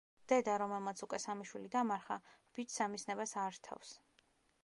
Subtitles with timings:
[0.31, 2.17] დედა, რომელმაც უკვე სამი შვილი დამარხა,
[2.59, 3.93] ბიჭს ამის ნებას არ რთავს.